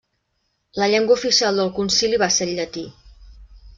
La 0.83 0.87
llengua 0.93 1.13
oficial 1.19 1.61
del 1.61 1.71
concili 1.75 2.21
va 2.25 2.31
ser 2.39 2.49
el 2.51 2.55
llatí. 2.61 2.87